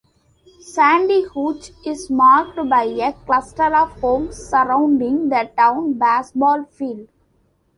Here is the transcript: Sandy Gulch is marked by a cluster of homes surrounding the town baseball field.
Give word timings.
Sandy 0.61 1.27
Gulch 1.31 1.69
is 1.85 2.09
marked 2.09 2.55
by 2.67 2.85
a 2.85 3.13
cluster 3.13 3.65
of 3.75 3.91
homes 4.01 4.35
surrounding 4.35 5.29
the 5.29 5.51
town 5.55 5.93
baseball 5.93 6.63
field. 6.71 7.07